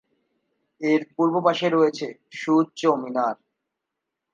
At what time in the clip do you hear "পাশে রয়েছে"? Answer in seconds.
1.45-2.07